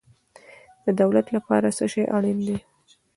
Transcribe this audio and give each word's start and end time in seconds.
د 0.85 0.87
دولت 1.01 1.27
لپاره 1.35 1.67
څه 1.77 1.85
شی 1.91 2.03
اړین 2.17 2.37
دی؟ 2.47 2.57